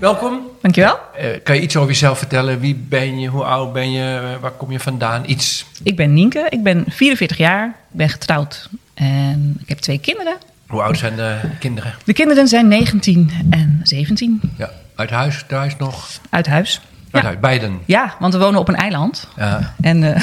[0.00, 0.40] Welkom.
[0.60, 0.98] Dankjewel.
[1.20, 2.60] Uh, kan je iets over jezelf vertellen?
[2.60, 3.28] Wie ben je?
[3.28, 4.36] Hoe oud ben je?
[4.40, 5.22] Waar kom je vandaan?
[5.26, 5.66] Iets.
[5.82, 6.46] Ik ben Nienke.
[6.48, 7.66] Ik ben 44 jaar.
[7.66, 8.68] Ik ben getrouwd.
[8.94, 10.36] En ik heb twee kinderen.
[10.66, 11.94] Hoe oud zijn de kinderen?
[12.04, 14.40] De kinderen zijn 19 en 17.
[14.56, 14.70] Ja.
[14.94, 16.08] Uit huis, thuis nog?
[16.30, 16.80] Uit huis.
[17.10, 17.28] Uit ja.
[17.28, 17.78] huis, beiden?
[17.84, 19.28] Ja, want we wonen op een eiland.
[19.36, 19.74] Ja.
[19.80, 20.16] En, uh,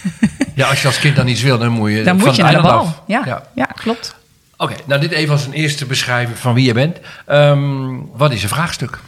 [0.54, 2.42] ja, als je als kind dan iets wil, dan moet je dan van moet je
[2.42, 2.94] naar de bal.
[3.06, 3.42] Ja, ja.
[3.54, 4.14] ja klopt.
[4.56, 6.98] Oké, nou dit even als een eerste beschrijving van wie je bent.
[7.28, 8.98] Um, wat is een vraagstuk?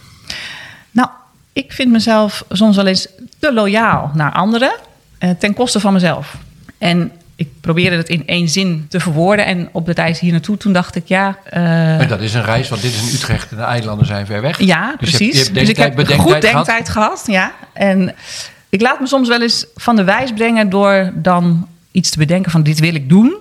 [1.57, 4.73] Ik vind mezelf soms wel eens te loyaal naar anderen
[5.21, 6.37] uh, ten koste van mezelf.
[6.79, 9.47] En ik probeerde het in één zin te verwoorden.
[9.47, 11.39] En op de reis hier naartoe, toen dacht ik, ja...
[11.57, 14.41] Uh, dat is een reis, want dit is in Utrecht en de eilanden zijn ver
[14.41, 14.61] weg.
[14.61, 15.33] Ja, dus precies.
[15.33, 17.23] Je hebt, je dus ik heb bedenktijd goed denktijd gehad.
[17.23, 17.23] gehad.
[17.27, 17.53] Ja.
[17.73, 18.15] En
[18.69, 22.51] ik laat me soms wel eens van de wijs brengen door dan iets te bedenken
[22.51, 23.37] van dit wil ik doen.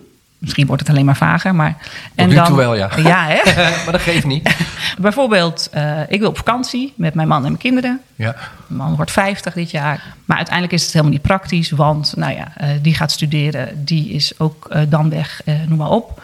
[0.46, 1.78] Misschien wordt het alleen maar vager, maar...
[2.16, 2.90] En dan, toe wel, ja.
[2.98, 3.54] Ja, hè?
[3.84, 4.56] maar dat geeft niet.
[4.98, 8.02] Bijvoorbeeld, uh, ik wil op vakantie met mijn man en mijn kinderen.
[8.16, 8.36] Ja.
[8.68, 10.04] Mijn man wordt 50 dit jaar.
[10.26, 14.10] Maar uiteindelijk is het helemaal niet praktisch, want nou ja, uh, die gaat studeren, die
[14.10, 16.22] is ook uh, dan weg, noem maar op.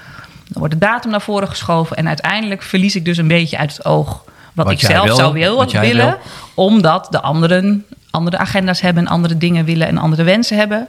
[0.47, 3.71] Dan wordt de datum naar voren geschoven en uiteindelijk verlies ik dus een beetje uit
[3.77, 6.17] het oog wat, wat ik zelf wil, zou wil, wat willen, wil.
[6.53, 10.87] omdat de anderen andere agenda's hebben, andere dingen willen en andere wensen hebben.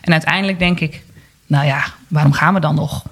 [0.00, 1.02] En uiteindelijk denk ik,
[1.50, 3.02] nou ja, waarom gaan we dan nog?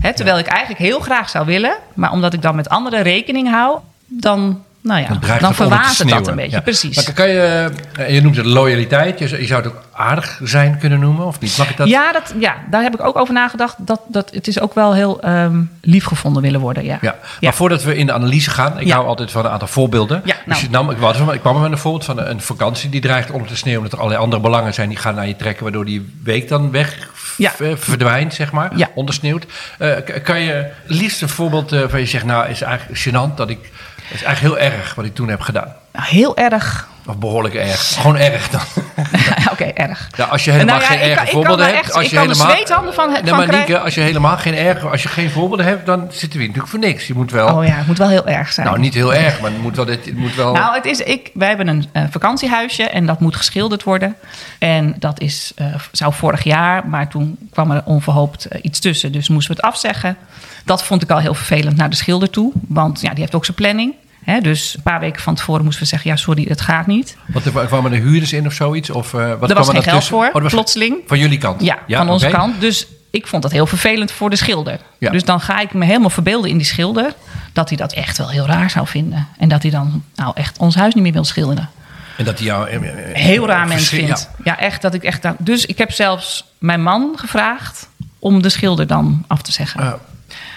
[0.00, 3.50] He, terwijl ik eigenlijk heel graag zou willen, maar omdat ik dan met anderen rekening
[3.50, 6.56] hou, dan, nou ja, dan, dan verwatert dat een beetje.
[6.56, 6.60] Ja.
[6.60, 6.96] Precies.
[6.96, 7.70] Maar kan je,
[8.08, 11.58] je noemt het loyaliteit, je, je zou het ook aardig zijn kunnen noemen, of niet?
[11.58, 11.88] Mag ik dat?
[11.88, 13.74] Ja, dat, ja, daar heb ik ook over nagedacht.
[13.78, 16.84] Dat, dat, het is ook wel heel um, lief gevonden willen worden.
[16.84, 16.98] Ja.
[17.00, 17.14] Ja.
[17.40, 20.22] Maar voordat we in de analyse gaan, ik hou altijd van een aantal voorbeelden.
[20.24, 20.44] Ja, nou.
[20.44, 23.30] dus ik, nam, ik, was, ik kwam met een voorbeeld van een, vakantie die dreigt
[23.30, 25.84] onder te sneeuwen, omdat er allerlei andere belangen zijn die gaan naar je trekken, waardoor
[25.84, 27.52] die week dan weg ja.
[27.76, 28.90] verdwijnt, zeg maar, ja.
[28.94, 29.46] ondersneeuwt.
[29.78, 29.92] Uh,
[30.22, 33.70] kan je liefst een voorbeeld uh, van je zegt, nou, is eigenlijk gênant dat ik,
[34.08, 35.74] het is eigenlijk heel erg wat ik toen heb gedaan.
[35.92, 36.88] Heel erg.
[37.06, 37.94] Of behoorlijk erg.
[37.94, 38.60] Gewoon erg dan.
[39.60, 40.08] Oké, okay, erg.
[40.16, 41.94] Ja, als je helemaal nou ja, geen erge kan, voorbeelden echt, hebt.
[41.94, 43.68] Als je helemaal, zweethanden van, nee, van maar krijgen.
[43.68, 46.46] Nieke, als je helemaal geen erge, als je geen voorbeelden hebt, dan zitten we hier
[46.46, 47.06] natuurlijk voor niks.
[47.06, 47.56] Je moet wel.
[47.56, 48.66] Oh ja, het moet wel heel erg zijn.
[48.66, 49.86] Nou, niet heel erg, maar het moet wel.
[49.86, 50.52] Het moet wel...
[50.52, 54.16] Nou, het is, ik, wij hebben een uh, vakantiehuisje en dat moet geschilderd worden.
[54.58, 59.12] En dat is, uh, zou vorig jaar, maar toen kwam er onverhoopt uh, iets tussen.
[59.12, 60.16] Dus moesten we het afzeggen.
[60.64, 62.52] Dat vond ik al heel vervelend naar de schilder toe.
[62.68, 63.94] Want ja, die heeft ook zijn planning.
[64.26, 67.16] He, dus een paar weken van tevoren moesten we zeggen: ja, sorry, het gaat niet.
[67.26, 68.90] Want er kwamen er huurders in of zoiets?
[68.90, 70.96] Of, uh, wat er was geen er geld voor, oh, was plotseling.
[71.06, 71.62] Van jullie kant?
[71.62, 72.60] Ja, ja van onze kant.
[72.60, 74.78] Dus ik vond dat heel vervelend voor de schilder.
[74.98, 75.10] Ja.
[75.10, 77.14] Dus dan ga ik me helemaal verbeelden in die schilder
[77.52, 79.28] dat hij dat echt wel heel raar zou vinden.
[79.38, 81.70] En dat hij dan nou echt ons huis niet meer wil schilderen.
[82.16, 84.30] En dat hij jou uh, heel raar mens vindt.
[84.44, 84.52] Ja.
[84.52, 85.26] ja, echt dat ik echt.
[85.38, 87.88] Dus ik heb zelfs mijn man gevraagd
[88.18, 89.82] om de schilder dan af te zeggen.
[89.82, 89.92] Uh.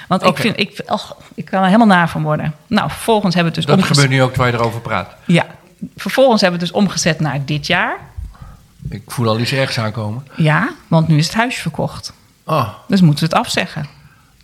[0.10, 0.34] Want okay.
[0.34, 2.54] ik vind, ik, oh, ik kan er helemaal naar van worden.
[2.68, 5.16] Nou, vervolgens hebben we het dus Dat gebeurt nu ook terwijl je erover praat.
[5.26, 5.46] Ja.
[5.96, 7.98] Vervolgens hebben we het dus omgezet naar dit jaar.
[8.90, 10.28] Ik voel al iets ergs aankomen.
[10.36, 12.14] Ja, want nu is het huisje verkocht.
[12.44, 12.70] Oh.
[12.88, 13.86] Dus moeten we het afzeggen.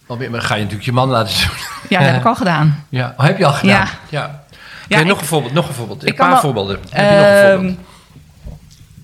[0.07, 1.57] Alweer, maar dan ga je natuurlijk je man laten doen.
[1.89, 2.85] Ja, dat heb ik al gedaan.
[2.89, 3.87] Ja, oh, heb je al gedaan?
[4.09, 4.43] Ja.
[4.87, 4.97] ja.
[4.97, 6.01] ja nog ik, een voorbeeld, nog een voorbeeld.
[6.01, 6.79] Een ik paar wel, voorbeelden.
[6.89, 7.77] Heb je nog een voorbeeld?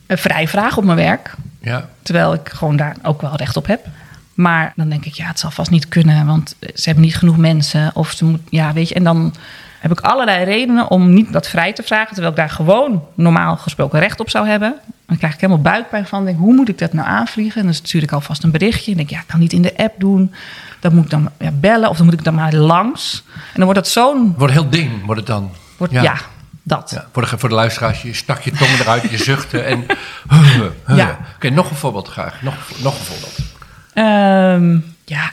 [0.07, 1.33] Een vrijvraag op mijn werk.
[1.59, 1.89] Ja.
[2.01, 3.85] Terwijl ik gewoon daar ook wel recht op heb.
[4.41, 7.37] Maar dan denk ik, ja, het zal vast niet kunnen, want ze hebben niet genoeg
[7.37, 7.91] mensen.
[7.93, 8.95] Of ze moet, ja, weet je.
[8.95, 9.33] En dan
[9.79, 13.57] heb ik allerlei redenen om niet dat vrij te vragen, terwijl ik daar gewoon normaal
[13.57, 14.75] gesproken recht op zou hebben.
[15.05, 16.25] Dan krijg ik helemaal buikpijn van.
[16.25, 17.59] Denk, hoe moet ik dat nou aanvliegen?
[17.59, 18.91] En dan stuur ik alvast een berichtje.
[18.91, 20.33] En denk, ja, ik kan niet in de app doen.
[20.79, 23.23] Dan moet ik dan ja, bellen of dan moet ik dan maar langs.
[23.33, 24.33] En dan wordt het zo'n.
[24.37, 25.51] Wordt heel ding, wordt het dan?
[25.77, 26.01] Wordt, ja.
[26.01, 26.15] ja.
[26.63, 26.91] Dat.
[26.93, 29.85] Ja, voor, de, voor de luisteraars, je stak je tong eruit, je zuchtte en...
[30.29, 30.97] Huh, huh.
[30.97, 31.09] Ja.
[31.09, 32.41] Oké, okay, nog een voorbeeld graag.
[32.41, 32.53] Nog,
[32.83, 33.37] nog een voorbeeld.
[33.95, 35.31] Um, ja,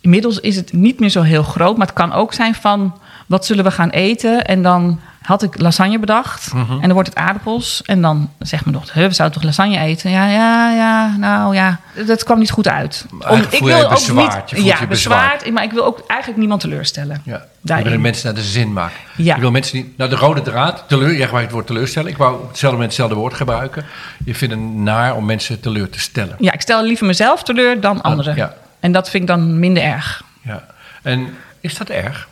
[0.00, 1.76] inmiddels is het niet meer zo heel groot.
[1.76, 2.98] Maar het kan ook zijn van,
[3.28, 4.44] wat zullen we gaan eten?
[4.44, 6.52] En dan had ik lasagne bedacht.
[6.54, 6.72] Mhm.
[6.72, 7.82] En dan wordt het aardappels.
[7.84, 10.10] En dan zegt mijn dochter, we zouden toch lasagne eten?
[10.10, 11.80] Ja, ja, ja, nou ja.
[12.06, 13.06] Dat kwam niet goed uit.
[13.28, 14.52] Om, ik wil ook bezwaard.
[14.52, 14.64] niet...
[14.64, 15.50] Ja, bezwaard.
[15.50, 17.22] Maar ik wil ook eigenlijk niemand teleurstellen.
[17.24, 17.46] Ja.
[17.82, 18.96] Wil mensen naar de zin maken.
[19.16, 19.34] Ja.
[19.34, 19.98] Je wil mensen niet...
[19.98, 22.10] Nou, de rode draad, teleur, jij gebruikt het woord teleurstellen.
[22.10, 23.84] Ik wou op hetzelfde moment hetzelfde woord gebruiken.
[24.24, 26.36] Je vindt het naar om mensen teleur te stellen.
[26.38, 28.36] Ja, ik stel liever mezelf teleur dan anderen.
[28.36, 28.54] ja.
[28.80, 30.22] En dat vind ik dan minder erg.
[30.42, 30.64] Ja.
[31.02, 32.28] En is dat erg?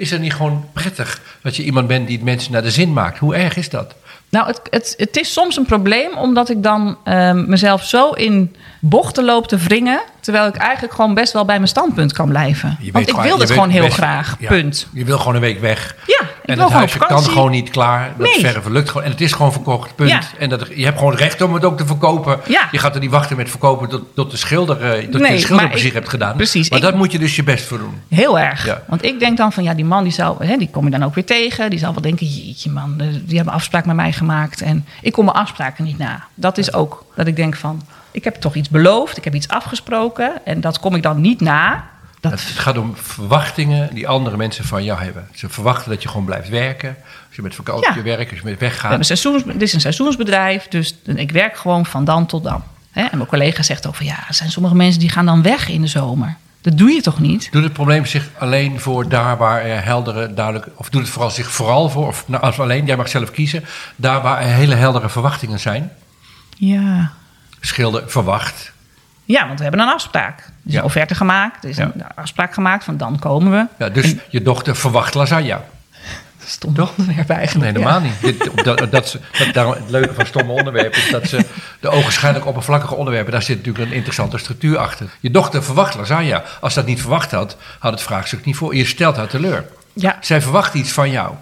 [0.00, 2.92] Is het niet gewoon prettig dat je iemand bent die het mensen naar de zin
[2.92, 3.18] maakt?
[3.18, 3.94] Hoe erg is dat?
[4.28, 8.56] Nou, het, het, het is soms een probleem omdat ik dan ehm, mezelf zo in
[8.80, 10.00] bochten loop te wringen.
[10.20, 12.76] Terwijl ik eigenlijk gewoon best wel bij mijn standpunt kan blijven.
[12.80, 14.36] Je Want ik wil weet gewoon heel best- graag.
[14.38, 14.86] ja, Punt.
[14.92, 15.96] Je wil gewoon een week weg.
[16.06, 18.12] Ja, en het huisje kan gewoon niet klaar.
[18.18, 18.40] Dat Nee.
[18.40, 19.04] verven lukt gewoon.
[19.04, 19.94] En het is gewoon verkocht.
[19.94, 20.10] Punt.
[20.10, 20.20] Ja.
[20.38, 22.40] En dat, je hebt gewoon recht om het ook te verkopen.
[22.48, 22.68] Ja.
[22.70, 25.36] Je gaat er niet wachten met verkopen tot, tot de schilder, eh, tot Nee, je
[25.36, 26.36] de schilder maar zich ik- hebt gedaan.
[26.36, 27.94] precies, Maar ik- daar moet je dus je best voor doen.
[28.08, 28.66] Heel erg.
[28.66, 28.82] Ja.
[28.88, 31.02] Want ik denk dan van ja, die man die zou, hè, die kom je dan
[31.04, 31.70] ook weer tegen.
[31.70, 34.60] Die zal wel denken, jeetje man, eh, die hebben afspraak met mij gemaakt.
[34.62, 36.24] En ik kom mijn afspraken niet na.
[36.34, 39.16] Dat is ook dat ik denk van, ik heb toch iets beloofd.
[39.16, 40.32] Ik heb iets afgesproken.
[40.44, 41.84] En dat kom ik dan niet na.
[42.20, 45.28] Dat, Het gaat om verwachtingen die andere mensen van jou hebben.
[45.34, 46.96] Ze verwachten dat je gewoon blijft werken.
[47.26, 48.02] Als je met vakantie Ja.
[48.02, 49.06] werkt, als je met we weggaat.
[49.06, 52.62] seizoens, dit is een seizoensbedrijf, dus ik werk gewoon van dan tot dan.
[52.90, 53.02] Hè?
[53.02, 55.80] En mijn collega zegt van ja, er zijn sommige mensen die gaan dan weg in
[55.80, 56.36] de zomer.
[56.60, 57.48] Dat doe je toch niet?
[57.52, 60.66] Doet het probleem zich alleen voor daar waar er heldere, duidelijk...
[60.74, 63.64] of doet het vooral zich vooral voor, of nou, als alleen, jij mag zelf kiezen...
[63.96, 65.92] daar waar er hele heldere verwachtingen zijn.
[66.56, 67.12] Ja.
[67.60, 68.72] Schilder verwacht.
[69.30, 70.38] Ja, want we hebben een afspraak.
[70.38, 70.78] Er is Ja.
[70.78, 71.64] een offerte gemaakt.
[71.64, 71.90] Er is Ja.
[71.94, 73.66] een afspraak gemaakt van dan komen we.
[73.84, 75.58] Ja, dus je dochter verwacht lasagne.
[76.44, 77.72] Stom onderwerp eigenlijk.
[77.72, 78.20] Nee, helemaal niet.
[78.20, 79.18] Dit, dat, dat, dat,
[79.52, 81.44] daarom het leuke van stomme onderwerpen is dat ze
[81.80, 85.06] de ogenschijnlijk oppervlakkige onderwerpen, daar zit natuurlijk een interessante structuur achter.
[85.20, 86.42] Je dochter verwacht lasagne.
[86.60, 88.74] Als dat niet verwacht had, had het vraagstuk niet voor.
[88.74, 89.64] Je stelt haar teleur.
[89.92, 90.16] Ja.
[90.20, 91.34] Zij verwacht iets van jou.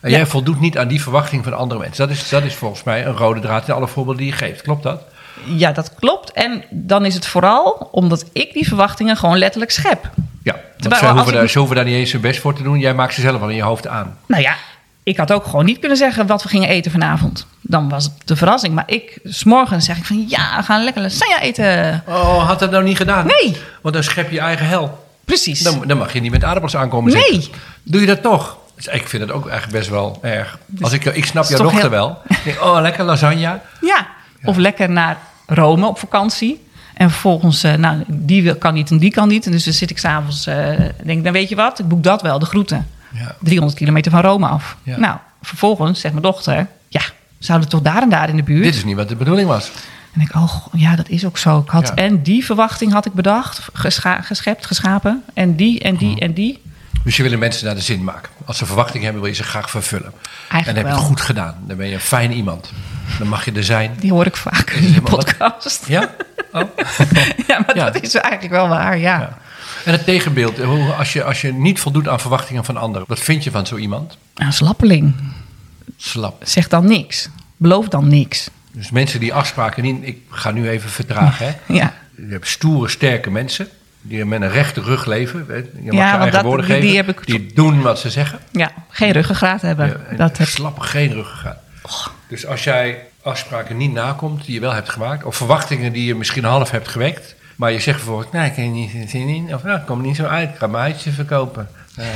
[0.00, 2.08] En jij voldoet niet aan die verwachting van andere mensen.
[2.08, 4.62] Dat is, dat is volgens mij een rode draad in alle voorbeelden die je geeft.
[4.62, 5.02] Klopt dat?
[5.44, 6.32] Ja, dat klopt.
[6.32, 10.10] En dan is het vooral omdat ik die verwachtingen gewoon letterlijk schep.
[10.42, 10.56] Ja.
[10.78, 12.78] Want als hoeven, ik- daar, ze hoeven daar niet eens hun best voor te doen.
[12.78, 14.16] Jij maakt ze zelf al in je hoofd aan.
[14.26, 14.54] Nou ja,
[15.02, 17.46] ik had ook gewoon niet kunnen zeggen wat we gingen eten vanavond.
[17.60, 18.74] Dan was het de verrassing.
[18.74, 22.02] Maar ik, s'morgens zeg ik van ja, we gaan lekker lasagne eten.
[22.06, 23.26] Oh, had dat nou niet gedaan?
[23.26, 23.56] Nee.
[23.82, 25.06] Want dan schep je je eigen hel.
[25.24, 25.60] Precies.
[25.62, 27.22] Dan, dan mag je niet met aardappels aankomen Nee.
[27.32, 27.52] zitten.
[27.82, 28.58] Doe je dat toch?
[28.76, 30.58] Dus ik vind het ook eigenlijk best wel erg.
[30.80, 32.18] Als ik, ik snap Dus jouw dochter heel- wel.
[32.44, 33.58] Denk, oh, lekker lasagne.
[33.80, 34.06] Ja.
[34.44, 36.64] Of lekker naar Rome op vakantie.
[36.94, 39.46] En vervolgens, eh, nou, die kan niet en die kan niet.
[39.46, 42.02] En dus dan zit ik s'avonds, eh denk ik, nou weet je wat, ik boek
[42.02, 42.86] dat wel, de groeten.
[43.12, 43.34] Ja.
[43.40, 44.76] 300 kilometer van Rome af.
[44.82, 44.98] Ja.
[44.98, 47.00] Nou, vervolgens zegt mijn dochter, ja,
[47.38, 48.64] zouden toch daar en daar in de buurt?
[48.64, 49.70] Dit is niet wat de bedoeling was.
[50.14, 51.58] En ik, oh ja, dat is ook zo.
[51.58, 51.94] Ik had, Ja.
[51.94, 55.22] En die verwachting had ik bedacht, gescha- geschept, geschapen.
[55.34, 56.62] En die en die en die.
[57.04, 58.30] Dus je wil de mensen naar de zin maken.
[58.44, 60.12] Als ze verwachting hebben, wil je ze graag vervullen.
[60.48, 61.54] en dan heb je het goed gedaan.
[61.66, 62.72] Dan ben je een fijn iemand.
[63.18, 63.96] Dan mag je er zijn.
[63.98, 65.86] Die hoor ik vaak in de wat- podcast.
[65.86, 66.10] Ja?
[66.52, 66.62] Oh.
[67.46, 67.90] Ja, maar Ja.
[67.90, 69.18] dat is eigenlijk wel waar, ja.
[69.20, 69.38] Ja.
[69.84, 70.60] En het tegenbeeld.
[70.98, 73.04] Als je, als je niet voldoet aan verwachtingen van anderen.
[73.08, 74.16] Wat vind je van zo iemand?
[74.34, 75.14] Een slappeling.
[75.96, 76.42] Slap.
[76.44, 77.28] Zeg dan niks.
[77.56, 78.50] Beloof dan niks.
[78.72, 79.96] Dus mensen die afspraken niet...
[80.06, 81.46] Ik ga nu even vertragen.
[81.46, 81.52] Hè?
[81.74, 81.94] Ja.
[82.16, 83.68] Je hebt stoere, sterke mensen.
[84.02, 85.46] Die met een rechte rug leven.
[85.48, 86.88] Je mag Ja, want eigen dat- woorden die- geven.
[86.88, 88.38] die heb ik- die doen wat ze zeggen.
[88.52, 89.86] ja, geen ruggengraat hebben.
[90.10, 90.46] Ja, dat heb...
[90.48, 91.58] Slappe geen ruggengraat.
[92.30, 95.24] Dus als jij afspraken niet nakomt die je wel hebt gemaakt...
[95.24, 97.34] of verwachtingen die je misschien half hebt gewekt...
[97.56, 98.32] maar je zegt bijvoorbeeld...
[98.32, 99.54] nou, ik heb er niet zin in...
[99.54, 101.68] of nou, ik kom er niet zo uit, ik ga mijn verkopen.
[101.96, 102.06] Eh,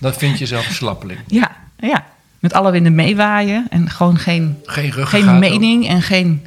[0.00, 1.18] dan vind je zelf een slappeling.
[1.26, 2.04] Ja, ja.
[2.38, 6.46] Met alle winden meewaaien en gewoon geen, Geen geen mening en geen...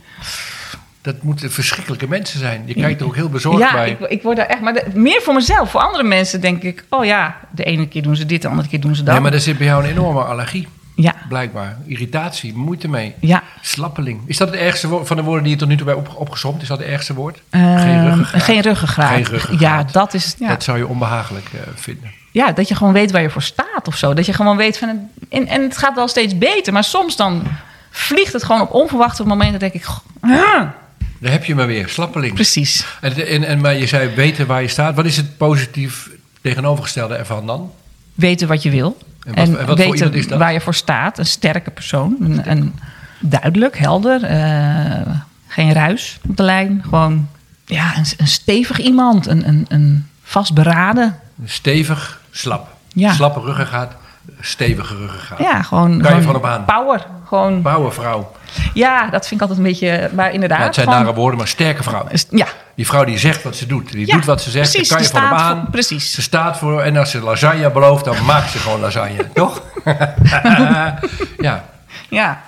[1.01, 2.63] Dat moeten verschrikkelijke mensen zijn.
[2.65, 3.89] Je kijkt er ook heel bezorgd Ja, bij.
[3.89, 4.61] ik, ik word daar echt...
[4.61, 5.71] Maar de- meer voor mezelf.
[5.71, 6.83] Voor andere mensen denk ik...
[6.89, 9.13] Oh ja, de ene keer doen ze dit, de andere keer doen ze dat.
[9.13, 10.67] Nee, maar er zit bij jou een enorme allergie.
[10.95, 11.77] Ja, Blijkbaar.
[11.85, 13.15] Irritatie, moeite mee.
[13.19, 13.43] ja.
[13.61, 14.21] Slappeling.
[14.25, 16.13] Is dat het ergste woord van de woorden die je tot nu toe bij op,
[16.15, 16.61] opgezomd?
[16.61, 17.41] Is dat het ergste woord?
[17.49, 18.41] Ehm, geen ruggengraat.
[18.43, 19.13] Geen ruggengraat.
[19.13, 19.59] Geen ruggengraat.
[19.59, 20.35] Ja, dat is...
[20.39, 20.47] Ja.
[20.47, 22.11] Dat zou je onbehagelijk eh, vinden.
[22.31, 24.13] ja, dat je gewoon weet waar je voor staat of zo.
[24.13, 25.09] Dat je gewoon weet van...
[25.29, 27.43] En, en het gaat wel steeds beter, maar soms dan
[27.91, 29.59] vliegt het gewoon op onverwachte momenten.
[29.59, 29.85] denk ik...
[30.21, 32.33] Daar heb je maar weer, slappeling.
[32.33, 32.85] precies.
[33.01, 34.95] En, en, en, maar je zei weten waar je staat.
[34.95, 36.09] Wat is het positief
[36.41, 37.71] tegenovergestelde ervan dan?
[38.13, 38.97] Weten wat je wil.
[39.25, 40.39] En wat- en wat voor weten is dat?
[40.39, 41.17] waar je voor staat.
[41.19, 42.15] Een sterke persoon.
[42.19, 42.73] Een, een
[43.19, 44.23] duidelijk, helder.
[44.23, 45.13] eh,
[45.47, 46.81] geen ruis op de lijn.
[46.83, 47.27] Gewoon
[47.65, 49.27] ja, een, een stevig iemand.
[49.27, 51.19] Een, een, een vastberaden.
[51.45, 52.67] Stevig, slap.
[52.93, 53.13] Ja.
[53.13, 53.95] Slappe ruggengraat,
[54.39, 55.39] stevige ruggengraat.
[55.39, 56.65] Ja, gewoon, Kan je gewoon van op aan?
[56.65, 57.05] power.
[57.27, 58.31] Gewoon, Bouwenvrouw.
[58.73, 60.09] ja, dat vind ik altijd een beetje...
[60.13, 60.59] Maar inderdaad.
[60.59, 62.07] Ja, het zijn nare woorden, maar sterke vrouw.
[62.29, 63.91] Ja, Die vrouw die zegt wat ze doet.
[63.91, 65.61] Die Ja, doet wat ze zegt, precies, daar kan je van op aan.
[65.61, 66.11] voor- precies.
[66.11, 69.31] Ze staat voor, en als ze lasagne belooft, dan maakt ze gewoon lasagne.
[69.33, 69.61] Toch?
[69.83, 70.99] ja.
[71.37, 71.69] ja.
[72.09, 72.41] Ja.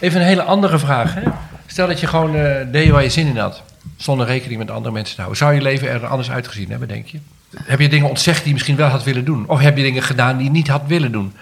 [0.00, 1.14] Even een hele andere vraag.
[1.14, 1.22] Hè?
[1.66, 3.62] Stel dat je gewoon eh, deed waar je zin in had.
[3.96, 5.38] Zonder rekening met andere mensen te houden.
[5.42, 7.18] Zou je leven er anders uitgezien hebben, denk je?
[7.56, 9.44] Heb je dingen ontzegd die je misschien wel had willen doen?
[9.48, 11.32] Of heb je dingen gedaan die je niet had willen doen?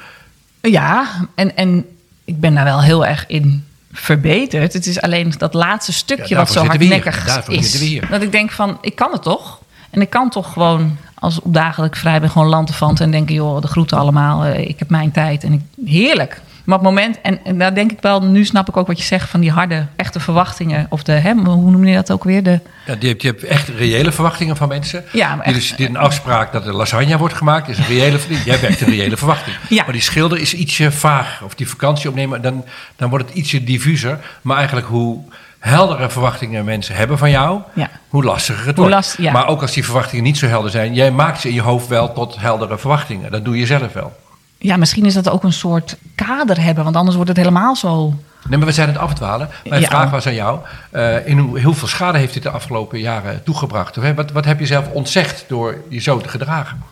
[0.61, 1.85] Ja, en, en
[2.25, 4.73] ik ben daar wel heel erg in verbeterd.
[4.73, 8.01] Het is alleen dat laatste stukje Ja, wat zo hardnekkig is.
[8.11, 9.61] Dat ik denk van, ik kan het toch?
[9.91, 13.61] En ik kan toch gewoon als op ik vrij ben, gewoon lanterfant en denken, joh,
[13.61, 14.45] de groeten allemaal.
[14.45, 16.41] eh, ik heb mijn tijd en ik, heerlijk.
[16.67, 18.99] Maar op het moment, en, en daar denk ik wel, nu snap ik ook wat
[18.99, 20.87] je zegt van die harde, echte verwachtingen.
[20.89, 22.43] Of de, hè, hoe noem je dat ook weer?
[22.43, 25.05] De, Ja, die heb, je hebt echt reële verwachtingen van mensen.
[25.13, 28.19] Ja, maar die echt- dus een afspraak dat er lasagne wordt gemaakt, is een reële
[28.45, 29.57] Jij werkt een reële verwachting.
[29.69, 29.83] Ja.
[29.85, 31.43] Maar die schilder is ietsje vaag.
[31.45, 32.65] Of die vakantie opnemen, dan,
[32.97, 34.19] dan wordt het ietsje diffuser.
[34.43, 35.23] Maar eigenlijk hoe
[35.59, 37.91] heldere verwachtingen mensen hebben van jou, Ja.
[38.09, 38.95] hoe lastiger het Hoe wordt.
[38.95, 39.33] last- ja.
[39.33, 41.87] Maar ook als die verwachtingen niet zo helder zijn, jij maakt ze in je hoofd
[41.89, 43.31] wel tot heldere verwachtingen.
[43.31, 44.17] Dat doe je zelf wel.
[44.59, 48.15] Ja, misschien is dat ook een soort kader hebben, want anders wordt het helemaal zo.
[48.49, 49.49] Nee, maar we zijn het afdwalen.
[49.65, 49.87] Mijn Ja.
[49.87, 50.59] vraag was aan jou.
[50.91, 53.99] eh, in hoe, hoeveel schade heeft dit de afgelopen jaren toegebracht?
[53.99, 56.83] Of, hè, wat, wat heb je zelf ontzegd door je zo te gedragen?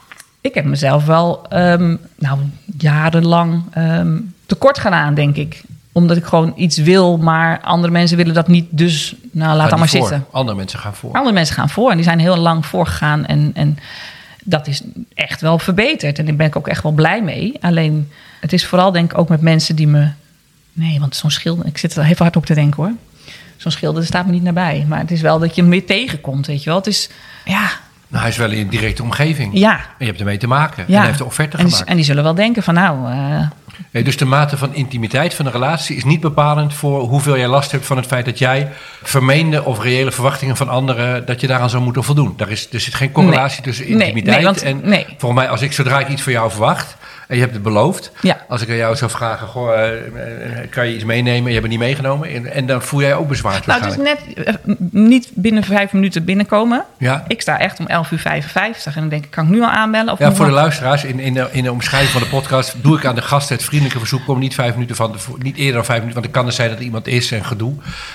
[0.41, 2.39] Ik heb mezelf wel ehm, nou,
[2.79, 4.17] jarenlang ehm,
[4.47, 5.63] tekort gedaan, denk ik.
[5.93, 8.67] Omdat ik gewoon iets wil, maar andere mensen willen dat niet.
[8.71, 9.99] Dus nou, laat dat maar voor.
[10.01, 10.27] zitten.
[10.31, 11.13] Andere mensen gaan voor.
[11.13, 13.27] Andere mensen gaan voor en die zijn heel lang voorgegaan.
[13.27, 13.79] En, en
[14.45, 14.83] dat is
[15.15, 16.19] echt wel verbeterd.
[16.19, 17.55] En daar ben ik ook echt wel blij mee.
[17.61, 18.11] Alleen,
[18.41, 20.09] het is vooral denk ik ook met mensen die me...
[20.73, 21.67] Nee, want zo'n schilder...
[21.67, 22.93] Ik zit er even hard op te denken hoor.
[23.57, 24.85] Zo'n schilder staat me niet nabij.
[24.89, 26.79] Maar het is wel dat je hem weer tegenkomt, weet je wel.
[26.79, 27.09] Het is,
[27.45, 27.71] ja,
[28.09, 29.59] Nou, hij is wel in directe omgeving.
[29.59, 29.75] ja.
[29.77, 30.87] En je hebt ermee te maken.
[30.87, 30.97] En ja.
[30.99, 31.91] hij heeft de offerte en, die, gemaakt.
[31.91, 33.11] en die zullen wel denken van nou...
[33.13, 33.47] eh,
[33.91, 37.47] Nee, dus de mate van intimiteit van een relatie is niet bepalend voor hoeveel jij
[37.49, 38.69] last hebt van het feit dat jij
[39.03, 42.35] vermeende of reële verwachtingen van anderen, dat je daaraan zou moeten voldoen.
[42.37, 43.67] Daar is, er zit geen correlatie Nee.
[43.75, 46.97] tussen intimiteit nee, want- en volgens mij als ik zodra ik iets van jou verwacht
[47.29, 48.45] en je hebt het beloofd, Ja.
[48.49, 51.47] als ik aan jou zou vragen, goh, eh, eh, kan je iets meenemen?
[51.53, 53.63] Je hebt het niet meegenomen en, en dan voel jij ook bezwaar.
[53.67, 54.55] nou, het is net eh,
[54.91, 56.85] niet binnen vijf minuten binnenkomen.
[56.99, 57.25] Ja.
[57.29, 59.69] Ik sta echt om 11 uur 55 en dan denk ik, kan ik nu al
[59.69, 60.13] aanbellen?
[60.13, 62.97] Of Ja, voor de luisteraars, in, in, de, in de omschrijving van de podcast doe
[62.97, 64.25] ik aan de gasten het vriendelijke verzoek.
[64.25, 66.53] Kom niet vijf minuten van tevoren- niet eerder dan vijf minuten, want het kan er
[66.57, 67.75] zijn dat er iemand is en gedoe.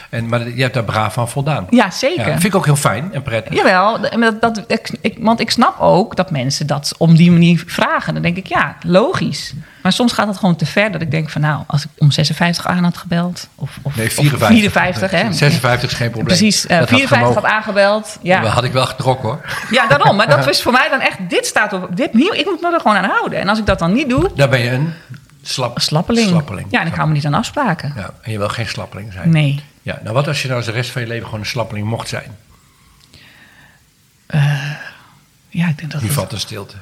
[0.10, 1.68] En, maar je hebt daar braaf van voldaan.
[1.70, 2.26] Ja, zeker.
[2.26, 3.54] Ja, vind ik ook heel fijn en prettig.
[3.56, 7.64] Jawel, dat, dat, ik, ik- want ik snap ook dat mensen dat op die manier
[7.68, 8.14] vragen.
[8.14, 9.54] Dan denk ik, ja, logisch.
[9.82, 11.42] Maar soms gaat het gewoon te ver dat ik denk van...
[11.42, 13.48] nou, als ik om 56 aan had gebeld...
[13.56, 14.48] of, of, Nee, of 54.
[14.48, 15.34] 54, hè.
[15.34, 16.38] 56 is geen probleem.
[16.38, 18.04] Precies, eh, Dat had 54 had aangebeld.
[18.04, 18.46] Dat Ja.
[18.46, 19.42] had ik wel getrokken hoor.
[19.72, 20.16] ja, daarom.
[20.16, 21.18] Maar dat was voor mij dan echt...
[21.30, 21.96] dit staat op...
[21.96, 23.40] Dit, hier, ik moet me er gewoon aan houden.
[23.40, 24.32] En als ik dat dan niet doe...
[24.36, 24.94] Dan ben je een
[25.42, 26.28] slap, Slappeling.
[26.30, 26.68] slappeling.
[26.72, 27.94] Ja, en ik hou me niet aan afspraken.
[27.96, 29.30] Ja, en je wil geen slappeling zijn.
[29.30, 29.64] Nee.
[29.82, 32.08] Ja, nou wat als je nou de rest van je leven gewoon een slappeling mocht
[32.08, 32.36] zijn?
[35.50, 36.02] Ja, ik denk dat...
[36.02, 36.76] Nu valt de stilte.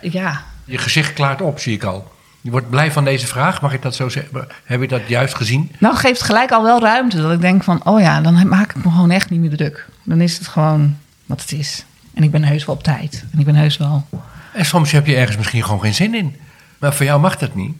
[0.00, 2.12] ja, Je gezicht klaart op, zie ik al.
[2.40, 4.46] Je wordt blij van deze vraag, mag ik dat zo zeggen?
[4.64, 5.70] Heb je dat juist gezien?
[5.78, 7.22] Nou, het geeft gelijk al wel ruimte.
[7.22, 9.86] Dat ik denk van, oh ja, dan maak ik me gewoon echt niet meer druk.
[10.02, 10.96] Dan is het gewoon
[11.26, 11.84] wat het is.
[12.14, 13.24] En ik ben heus wel op tijd.
[13.32, 14.06] En ik ben heus wel...
[14.54, 16.36] En soms heb je ergens misschien gewoon geen zin in.
[16.78, 17.76] Maar voor jou mag dat niet.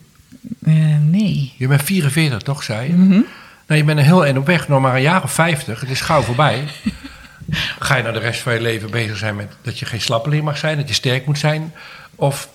[0.65, 1.55] eh, nee.
[1.57, 2.93] Je bent 44, toch, zei je?
[2.93, 3.21] Mhm.
[3.67, 5.81] Nou, je bent er heel en op weg, nog maar een jaar of 50.
[5.81, 6.65] Het is gauw voorbij.
[7.79, 10.45] Ga je nou de rest van je leven bezig zijn met dat je geen slappeling
[10.45, 11.73] mag zijn, dat je sterk moet zijn,
[12.21, 12.49] of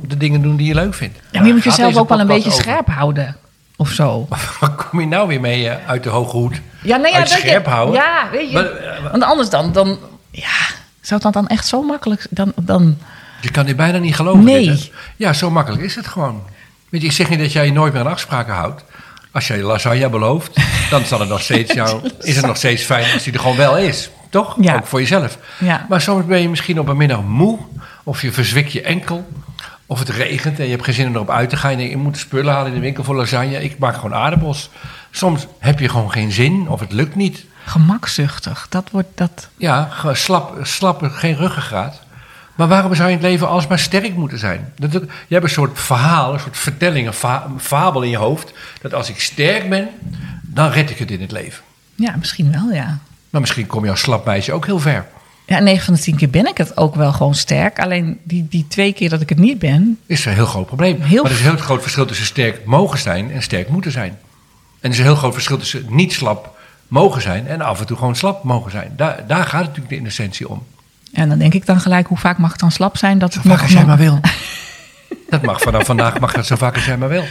[0.00, 1.18] de dingen doen die je leuk vindt?
[1.30, 2.62] Ja, maar je moet jezelf ook wel een beetje over?
[2.62, 3.36] scherp houden.
[3.76, 4.26] Of zo.
[4.60, 6.60] Waar kom je nou weer mee eh, uit de hoge hoed?
[6.82, 7.94] Ja, nee, ja, Uit dat scherp je, houden?
[7.94, 8.54] Ja, weet je.
[8.54, 9.98] Maar, eh, want anders dan, dan...
[10.30, 10.56] Ja,
[11.00, 12.26] zou het dan echt zo makkelijk...
[12.30, 12.98] Dan, dan,
[13.40, 14.44] Je kan dit bijna niet geloven.
[14.44, 14.68] Nee.
[14.68, 16.42] dit, ja, zo makkelijk is het gewoon.
[16.88, 18.82] Weet je, ik zeg niet dat jij je nooit meer aan afspraken houdt.
[19.32, 20.60] Als jij lasagne belooft,
[20.90, 23.56] dan zal het nog steeds jou, is het nog steeds fijn als die er gewoon
[23.56, 24.10] wel is.
[24.30, 24.56] Toch?
[24.60, 24.74] Ja.
[24.74, 25.38] Ook voor jezelf.
[25.58, 25.86] Ja.
[25.88, 27.58] Maar soms ben je misschien op een middag moe.
[28.08, 29.28] Of je verzwikt je enkel.
[29.86, 31.70] Of het regent en je hebt geen zin om erop uit te gaan.
[31.70, 33.62] Je denkt, ik moet spullen halen in de winkel voor lasagne.
[33.62, 34.70] Ik maak gewoon aardappels.
[35.10, 37.44] Soms heb je gewoon geen zin of het lukt niet.
[37.64, 38.66] gemakzuchtig.
[38.68, 39.48] Dat wordt dat...
[39.56, 42.00] Ja, slap, slap, geen ruggengraat.
[42.54, 44.72] Maar waarom zou je in het leven alsmaar sterk moeten zijn?
[44.76, 48.16] Dat, je hebt een soort verhaal, een soort vertelling, een, fa- een fabel in je
[48.16, 48.52] hoofd.
[48.80, 49.88] Dat als ik sterk ben,
[50.42, 51.62] dan red ik het in het leven.
[51.94, 52.98] Ja, misschien wel, ja.
[53.30, 55.06] Maar misschien kom je als slap meisje ook heel ver.
[55.48, 57.78] Ja, 9 van de 10 keer ben ik het ook wel gewoon sterk.
[57.78, 59.98] Alleen die, die twee keer dat ik het niet ben...
[60.06, 61.00] Is een heel groot probleem.
[61.00, 63.92] Heel maar er is een heel groot verschil tussen sterk mogen zijn en sterk moeten
[63.92, 64.10] zijn.
[64.10, 64.18] En
[64.80, 66.56] er is een heel groot verschil tussen niet slap
[66.88, 68.92] mogen zijn en af en toe gewoon slap mogen zijn.
[68.96, 70.66] Daar, daar gaat het natuurlijk in essentie om.
[71.12, 73.18] En dan denk ik dan gelijk, hoe vaak mag het dan slap zijn?
[73.18, 74.20] Dat Zo vaak als jij maar wil.
[75.30, 77.24] Dat mag vanaf vandaag mag dat zo vaak als jij maar wil.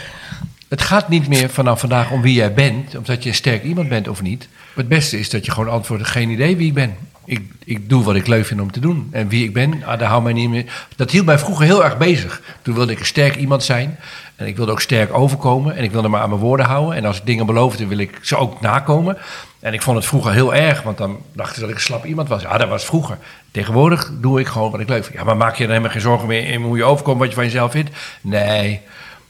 [0.68, 3.62] Het gaat niet meer vanaf vandaag om wie jij bent, of dat je een sterk
[3.62, 4.48] iemand bent of niet.
[4.74, 6.96] Het beste is dat je gewoon antwoordt, geen idee wie ik ben.
[7.28, 9.08] Ik, ik doe wat ik leuk vind om te doen.
[9.10, 10.64] En wie ik ben, ah, daar hou mij niet meer...
[10.96, 12.42] Dat hield mij vroeger heel erg bezig.
[12.62, 13.98] Toen wilde ik een sterk iemand zijn.
[14.36, 15.76] En ik wilde ook sterk overkomen.
[15.76, 16.96] En ik wilde me aan mijn woorden houden.
[16.96, 19.18] En als ik dingen beloofde, wil ik ze ook nakomen.
[19.60, 22.04] En ik vond het vroeger heel erg, want dan dachten ze dat ik een slap
[22.04, 22.42] iemand was.
[22.42, 23.18] Ja, dat was vroeger.
[23.50, 25.16] Tegenwoordig doe ik gewoon wat ik leuk vind.
[25.16, 27.34] Ja, maar maak je dan helemaal geen zorgen meer in hoe je overkomt, wat je
[27.34, 27.90] van jezelf vindt?
[28.20, 28.80] Nee,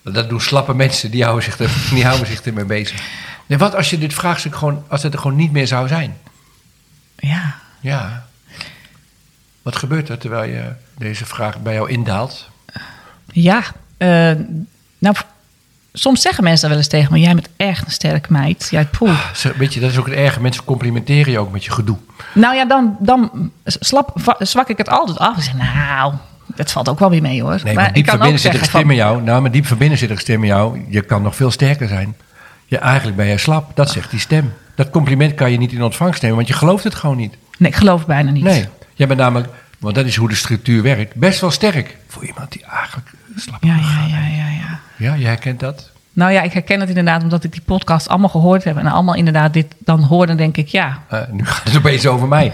[0.02, 3.02] dat doen slappe mensen, die houden zich, er, houden zich ermee bezig.
[3.46, 6.16] Nee, wat als je dit vraagstuk gewoon, als het er gewoon niet meer zou zijn?
[7.16, 8.26] Ja, Ja.
[9.62, 12.49] Wat gebeurt er terwijl je deze vraag bij jou indaalt?
[13.32, 13.62] Ja,
[13.97, 14.32] eh,
[14.99, 15.16] nou,
[15.92, 18.68] soms zeggen mensen wel eens tegen me: Jij bent echt een sterke meid.
[18.70, 19.32] Jij poeh.
[19.35, 20.40] Zo, Weet je, dat is ook het erge.
[20.40, 21.97] Mensen complimenteren je ook met je gedoe.
[22.35, 25.37] Nou ja, dan, dan slap, zwak ik het altijd af.
[25.37, 26.14] Ik zeg: Nou,
[26.47, 27.61] dat valt ook wel weer mee hoor.
[27.64, 29.23] Nee, maar, diep van binnen zit er een stem in jou.
[29.23, 30.85] Nou, maar diep van binnen zit er een stem in jou.
[30.88, 32.16] Je kan nog veel sterker zijn.
[32.66, 33.76] Ja, eigenlijk ben jij slap.
[33.76, 34.52] Dat zegt die stem.
[34.75, 37.37] Dat compliment kan je niet in ontvangst nemen, want je gelooft het gewoon niet.
[37.58, 38.44] Nee, ik geloof bijna niet.
[38.44, 39.48] Nee, jij bent namelijk,
[39.78, 41.96] want dat is hoe de structuur werkt, best wel sterk.
[42.06, 44.80] Voor iemand die eigenlijk slap Ja, ja, ja, ja, ja.
[44.96, 45.90] Ja, je herkent dat?
[46.12, 48.76] Nou ja, ik herken het inderdaad omdat ik die podcast allemaal gehoord heb.
[48.76, 51.02] En allemaal inderdaad dit dan hoor, dan denk ik ja.
[51.08, 52.52] Eh, nu gaat het opeens over mij.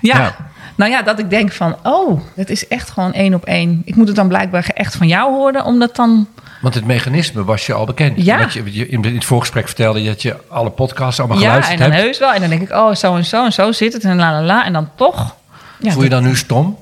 [0.00, 0.18] Ja.
[0.18, 0.36] Ja.
[0.74, 3.82] Nou ja, dat ik denk van, oh, het is echt gewoon één op één.
[3.84, 6.28] Ik moet het dan blijkbaar echt van jou horen, omdat dan...
[6.60, 8.24] Want het mechanisme was je al bekend.
[8.24, 8.38] Ja.
[8.38, 11.84] Want je, in het voorgesprek vertelde je dat je alle podcasts allemaal Ja, geluisterd en
[11.84, 12.04] dan hebt.
[12.04, 12.32] heus wel.
[12.32, 14.42] En dan denk ik, oh, zo en zo en zo zit het en la la
[14.42, 14.64] la.
[14.64, 15.36] En dan toch...
[15.78, 16.78] Ja, Voel je dan nu stom?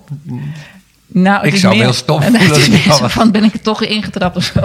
[1.06, 4.42] nou, Ik zou me meer- heel stom voelen van, ben ik er toch ingetrapt of
[4.44, 4.60] zo?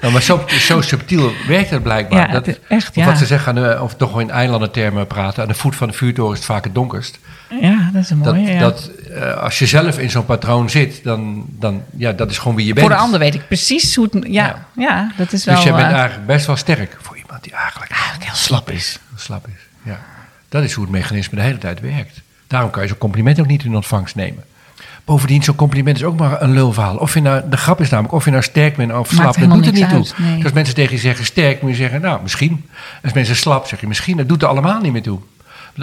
[0.00, 2.26] Nou, maar zo, zo subtiel werkt het blijkbaar.
[2.26, 3.04] Ja, dat, het is echt, of ja.
[3.04, 5.42] wat ze zeggen, of toch in eilandentermen praten.
[5.42, 7.18] Aan de voet van de vuurtoren is het vaak het donkerst.
[7.60, 8.58] Ja, dat is een Dat, mooie, ja.
[8.58, 12.56] dat, eh, als je zelf in zo'n patroon zit, dan, dan ja, dat is gewoon
[12.56, 12.86] wie je bent.
[12.86, 14.24] Voor de ander weet ik precies hoe het...
[14.26, 14.66] Ja, ja.
[14.76, 15.12] Ja.
[15.16, 15.54] dat is wel...
[15.54, 18.70] Dus jij bent eh, eigenlijk best wel sterk voor iemand die eigenlijk, Eigenlijk heel slap
[18.70, 18.98] is.
[19.16, 19.60] slap is.
[19.82, 20.00] Ja.
[20.48, 22.20] Dat is hoe het mechanisme de hele tijd werkt.
[22.46, 24.44] Daarom kan je zo'n compliment ook niet in ontvangst nemen.
[25.04, 26.96] Bovendien, zo'n compliment is ook maar een lulverhaal.
[26.96, 29.50] Of je nou, de grap is namelijk, of je nou sterk bent of slap, dat
[29.50, 29.98] doet er niet toe.
[29.98, 30.34] uit, nee.
[30.34, 32.64] Dus als mensen tegen je zeggen sterk, moet je zeggen, nou, misschien.
[33.02, 34.16] Als mensen slap, zeg je misschien.
[34.16, 35.18] Dat doet er allemaal niet meer toe.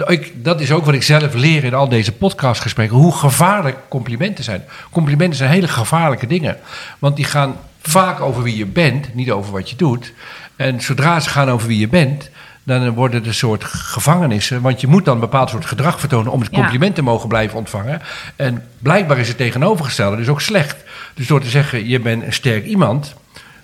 [0.06, 2.96] Ik, dat is ook wat ik zelf leer in al deze podcastgesprekken.
[2.96, 4.64] Hoe gevaarlijk complimenten zijn.
[4.90, 6.56] Complimenten zijn hele gevaarlijke dingen.
[6.98, 10.12] Want die gaan vaak over wie je bent, niet over wat je doet.
[10.56, 12.30] En zodra ze gaan over wie je bent,
[12.78, 14.60] dan worden het een soort gevangenissen.
[14.60, 17.58] Want je moet dan een bepaald soort gedrag vertonen om het compliment te mogen blijven
[17.58, 18.02] ontvangen.
[18.36, 20.76] En blijkbaar is het tegenovergestelde dus ook slecht.
[21.14, 23.14] Dus door te zeggen, je bent een sterk iemand,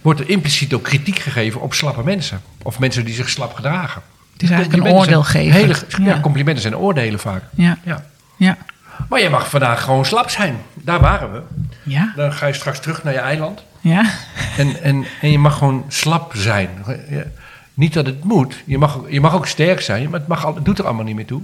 [0.01, 2.41] wordt er impliciet ook kritiek gegeven op slappe mensen.
[2.63, 4.03] Of mensen die zich slap gedragen.
[4.33, 5.53] Het is eigenlijk een oordeel geven.
[5.53, 6.05] Hele, ja.
[6.05, 6.21] Ja.
[6.21, 7.43] complimenten zijn oordelen vaak.
[7.55, 8.05] Ja, Ja.
[8.37, 8.57] ja,
[9.09, 10.57] Maar je mag vandaag gewoon slap zijn.
[10.75, 11.43] Daar waren we.
[11.83, 13.65] ja, Dan ga je straks terug naar je eiland.
[13.81, 14.05] ja.
[14.57, 16.69] En, en, en je mag gewoon slap zijn.
[17.77, 18.63] Niet dat het moet.
[18.67, 21.05] Je mag, ook- je mag ook sterk zijn, maar het, mag, het doet er allemaal
[21.05, 21.43] niet meer toe.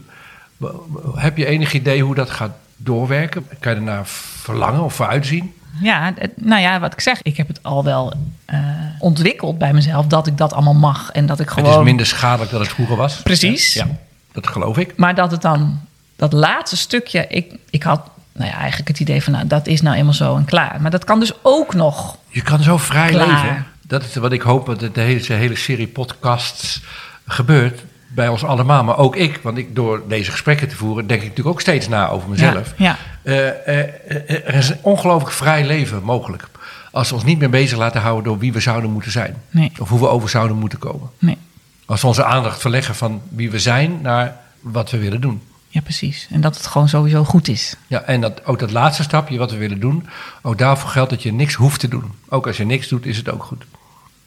[1.14, 3.46] Heb je enig idee hoe dat gaat doorwerken?
[3.60, 5.54] Kan je ernaar verlangen of vooruitzien?
[5.80, 8.12] Ja, nou ja, wat ik zeg, ik heb het al wel
[8.44, 8.58] eh,
[8.98, 11.68] ontwikkeld bij mezelf dat ik dat allemaal mag en dat ik gewoon.
[11.70, 13.16] Het is minder schadelijk dan het vroeger was.
[13.22, 13.74] Precies.
[13.74, 13.86] Ja,
[14.32, 14.96] dat geloof ik.
[14.96, 15.80] Maar dat het dan,
[16.16, 19.80] dat laatste stukje, ik, ik had nou ja, eigenlijk het idee van, nou, dat is
[19.80, 20.80] nou eenmaal zo en klaar.
[20.80, 22.16] Maar dat kan dus ook nog.
[22.28, 23.26] Je kan zo vrij Klaar.
[23.26, 23.66] leven.
[23.92, 26.82] Dat is wat ik hoop dat de hele, hele serie podcasts
[27.26, 27.84] gebeurt.
[28.08, 29.40] Bij ons allemaal, maar ook ik.
[29.42, 32.74] Want ik, door deze gesprekken te voeren, denk ik natuurlijk ook steeds na over mezelf.
[32.76, 36.48] Ja, Eh, eh, eh, er is een ongelooflijk vrij leven mogelijk.
[36.90, 39.36] Als we ons niet meer bezig laten houden door wie we zouden moeten zijn.
[39.50, 39.72] Nee.
[39.78, 41.10] Of hoe we over zouden moeten komen.
[41.18, 41.38] Nee.
[41.86, 45.42] Als we onze aandacht verleggen van wie we zijn naar wat we willen doen.
[45.68, 46.28] Ja, precies.
[46.30, 47.76] En dat het gewoon sowieso goed is.
[47.86, 50.06] Ja, en dat, ook dat laatste stapje, wat we willen doen,
[50.42, 52.12] ook daarvoor geldt dat je niks hoeft te doen.
[52.28, 53.64] Ook als je niks doet, is het ook goed.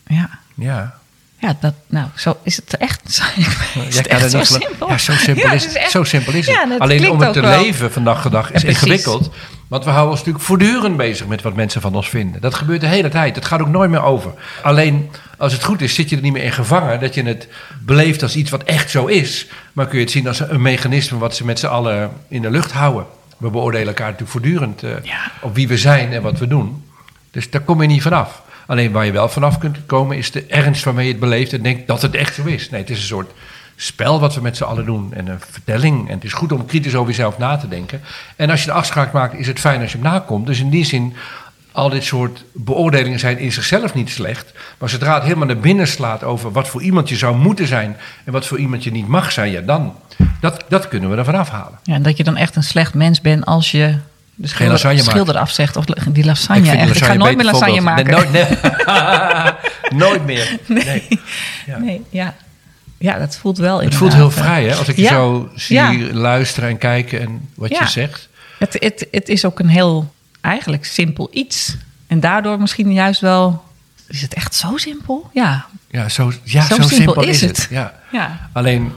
[0.08, 0.30] Ja.
[0.56, 0.94] Ja.
[1.40, 3.22] Ja, dat, nou, zo is het echt.
[3.36, 3.46] Weet
[3.94, 4.90] Jij het echt het zo simpel.
[4.90, 5.82] Ja, zo simpel Ja, is het het.
[5.82, 6.56] echt- Zo simpel is het.
[6.56, 7.62] Ja, Alleen om het te wel.
[7.64, 9.32] leven van dag tot dag is ingewikkeld.
[9.68, 12.42] Want we houden ons natuurlijk voortdurend bezig met wat mensen van ons vinden.
[12.42, 13.36] Dat gebeurt de hele tijd.
[13.36, 14.32] Dat gaat ook nooit meer over.
[14.64, 17.00] Alleen als het goed is, zit je er niet meer in gevangen.
[17.00, 17.48] Dat je het
[17.82, 19.48] beleeft als iets wat echt zo is.
[19.74, 22.50] Maar kun je het zien als een mechanisme wat ze met z'n allen in de
[22.52, 23.06] lucht houden.
[23.38, 24.92] We beoordelen elkaar natuurlijk voortdurend eh,
[25.42, 26.84] op wie we zijn en wat we doen.
[27.32, 28.42] Dus daar kom je niet vanaf.
[28.68, 31.62] Alleen waar je wel vanaf kunt komen is de ernst waarmee je het beleeft en
[31.62, 32.70] denkt dat het echt zo is.
[32.70, 33.32] Nee, het is een soort
[33.76, 36.08] spel wat we met z'n allen doen en een vertelling.
[36.08, 38.02] En het is goed om kritisch over jezelf na te denken.
[38.36, 40.46] En als je de afspraak maakt, is het fijn als je hem nakomt.
[40.46, 41.14] Dus in die zin,
[41.72, 44.54] al dit soort beoordelingen zijn in zichzelf niet slecht.
[44.78, 47.98] Maar zodra het helemaal naar binnen slaat over wat voor iemand je zou moeten zijn
[48.24, 49.96] en wat voor iemand je niet mag zijn, ja, dan
[50.42, 51.80] dat, dat kunnen we ervan afhalen.
[51.84, 53.98] Ja, en dat je dan echt een slecht mens bent als je
[54.36, 55.76] de schilder, lasagne schilder afzegt.
[55.76, 56.72] Of die lasagne.
[56.72, 58.06] Ik ga nooit meer lasagne maken.
[58.06, 58.46] Nee, nooit, nee.
[60.04, 60.60] nooit meer.
[60.68, 61.08] Nee.
[61.66, 61.78] Ja.
[61.78, 62.36] Nee, ja.
[62.98, 64.76] ja, dat voelt wel Het voelt heel vrij, hè?
[64.76, 68.30] Als ik je zo zie luisteren en kijken en wat je zegt.
[68.60, 71.76] Het, het, het is ook een heel, eigenlijk simpel iets.
[72.08, 73.64] En daardoor misschien juist wel...
[74.08, 75.30] Is het echt zo simpel?
[75.34, 75.66] Ja.
[75.92, 77.58] Ja, zo, ja, Zo zo, simpel simpel, is is het.
[77.58, 77.68] het.
[78.12, 78.50] Ja.
[78.54, 78.92] Alleen,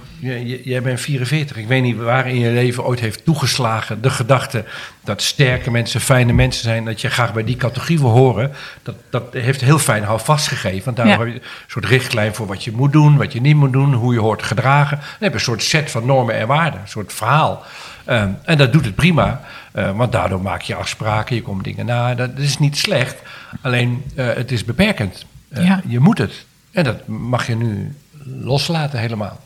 [0.64, 1.56] jij bent 44.
[1.56, 4.64] Ik weet niet waar in je leven ooit heeft toegeslagen de gedachte
[5.04, 6.84] dat sterke mensen fijne mensen zijn.
[6.84, 8.52] Dat je graag bij die categorie wil horen.
[8.82, 10.94] Dat, dat heeft heel fijn houvast gegeven.
[10.94, 11.18] Want Ja.
[11.18, 13.94] heb je een soort richtlijn voor wat je moet doen, wat je niet moet doen,
[13.94, 14.96] hoe je hoort gedragen.
[14.96, 17.62] Dan heb je een soort set van normen en waarden, een soort verhaal.
[18.04, 19.40] Ehm, en dat doet het prima,
[19.72, 22.14] eh, want daardoor maak je afspraken, je komt dingen na.
[22.14, 23.16] Dat is niet slecht,
[23.60, 25.24] alleen eh, het is beperkend.
[25.48, 25.82] Eh, Ja.
[25.86, 26.46] Je moet het.
[26.70, 29.40] En dat mag je nu loslaten helemaal.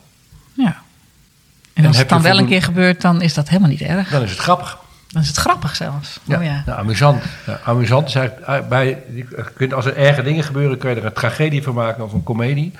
[1.73, 1.81] Ja.
[1.81, 4.09] En als het dan wel een keer gebeurt, dan is dat helemaal niet erg.
[4.09, 4.77] Dan is het grappig.
[5.07, 6.19] Dan is het grappig zelfs.
[6.27, 6.63] Oh ja.
[6.65, 7.23] Nou, amusant.
[7.45, 10.95] Ja, amusant is eigenlijk, eh, bij, je kunt, als er erge dingen gebeuren, kun je
[10.95, 12.71] er een tragedie van maken of een komedie.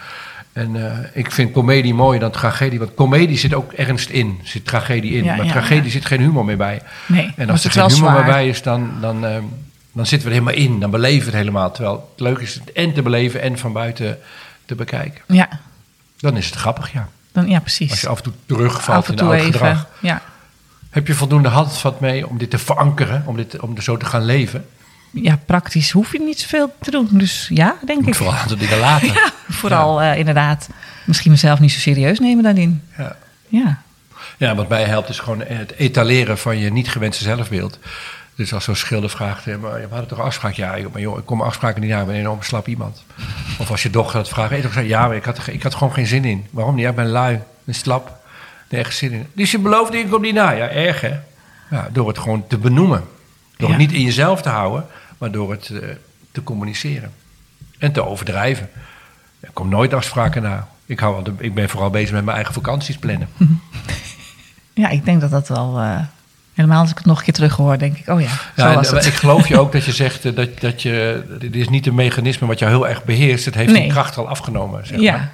[0.54, 4.66] En eh, ik vind komedie mooier dan tragedie, want komedie zit ook ernst in, zit
[4.66, 5.24] tragedie in.
[5.24, 5.90] Ja, maar ja, tragedie ja.
[5.90, 6.82] zit geen humor meer bij.
[7.06, 9.38] Nee, En als er geen humor meer bij is, dan, dan, eh,
[9.92, 10.80] dan zitten we er helemaal in.
[10.80, 11.72] Dan beleven we het helemaal.
[11.72, 14.20] Terwijl het leuk is het en te beleven en van buiten
[14.66, 15.22] te bekijken.
[15.28, 15.50] Ja,
[16.20, 17.10] Dan is het grappig, ja.
[17.34, 17.92] Dan, ja precies.
[17.92, 19.52] Als je af en toe terugvalt Af en in oud even.
[19.52, 19.88] gedrag.
[20.00, 20.22] Ja.
[20.90, 24.06] Heb je voldoende handvat mee om dit te verankeren, om, dit, om er zo te
[24.06, 24.66] gaan leven?
[25.12, 27.08] ja, praktisch hoef je niet zoveel te doen.
[27.12, 28.16] Dus ja, denk Ik moet ik.
[28.16, 29.08] vooral aantal dingen laten.
[29.14, 30.70] Ja, vooral eh, inderdaad.
[31.06, 32.82] Misschien mezelf niet zo serieus nemen daarin.
[32.98, 33.16] Ja.
[33.48, 33.82] Ja.
[34.38, 37.80] Ja, wat mij helpt is gewoon het etaleren van je niet gewenste zelfbeeld.
[38.36, 40.54] Dus als zo'n schilder vraagt, eh, maar we hadden toch afspraak?
[40.54, 43.04] Ja, joh, maar joh, ik kom afspraken niet na, ik ben een enorm slap iemand.
[43.60, 45.72] Of als je dochter dat vraagt, toch zei, ja, maar ik had, er ik had
[45.72, 46.46] er gewoon geen zin in.
[46.50, 46.84] Waarom niet?
[46.84, 48.18] Ja, ik ben lui, ben slap,
[48.70, 49.28] nergens zin in.
[49.34, 50.52] Dus je belooft, ik kom niet na.
[50.52, 51.20] Ja, erg hè?
[51.70, 53.04] Ja, door het gewoon te benoemen.
[53.58, 54.86] Door het niet in jezelf te houden,
[55.18, 55.90] maar door het eh,
[56.32, 57.12] te communiceren.
[57.78, 58.70] En te overdrijven.
[59.40, 60.68] Ik kom nooit afspraken na.
[60.86, 63.30] Ik, hou, ik ben vooral bezig met mijn eigen vakanties plannen.
[64.74, 65.80] ja, ik denk dat dat wel...
[65.80, 66.00] eh,
[66.54, 68.08] helemaal als ik het nog een keer terug hoor, denk ik...
[68.08, 69.06] Oh ja, zo Ja, en, was eh, het.
[69.06, 71.24] ik geloof je ook dat je zegt eh, dat, dat je.
[71.40, 73.46] Dit is niet een mechanisme wat jou heel erg beheerst.
[73.46, 73.82] Het heeft Nee.
[73.82, 74.88] die kracht al afgenomen.
[74.88, 75.12] Zeg Ja.
[75.12, 75.32] maar.